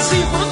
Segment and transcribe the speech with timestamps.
[0.00, 0.45] 喜欢